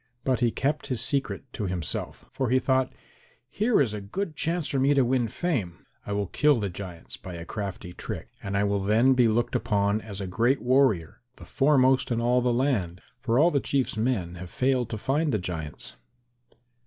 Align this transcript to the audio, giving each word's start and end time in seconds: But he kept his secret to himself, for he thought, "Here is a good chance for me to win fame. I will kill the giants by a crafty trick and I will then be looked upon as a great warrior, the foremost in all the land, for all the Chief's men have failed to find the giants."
But 0.23 0.39
he 0.39 0.49
kept 0.49 0.87
his 0.87 0.99
secret 0.99 1.43
to 1.53 1.65
himself, 1.67 2.25
for 2.31 2.49
he 2.49 2.57
thought, 2.57 2.91
"Here 3.51 3.79
is 3.79 3.93
a 3.93 4.01
good 4.01 4.35
chance 4.35 4.67
for 4.67 4.79
me 4.79 4.95
to 4.95 5.05
win 5.05 5.27
fame. 5.27 5.85
I 6.07 6.11
will 6.13 6.25
kill 6.25 6.59
the 6.59 6.71
giants 6.71 7.17
by 7.17 7.35
a 7.35 7.45
crafty 7.45 7.93
trick 7.93 8.29
and 8.41 8.57
I 8.57 8.63
will 8.63 8.83
then 8.83 9.13
be 9.13 9.27
looked 9.27 9.53
upon 9.53 10.01
as 10.01 10.19
a 10.19 10.25
great 10.25 10.59
warrior, 10.63 11.21
the 11.35 11.45
foremost 11.45 12.09
in 12.11 12.19
all 12.19 12.41
the 12.41 12.51
land, 12.51 13.01
for 13.19 13.37
all 13.37 13.51
the 13.51 13.59
Chief's 13.59 13.95
men 13.95 14.33
have 14.41 14.49
failed 14.49 14.89
to 14.89 14.97
find 14.97 15.31
the 15.31 15.37
giants." 15.37 15.97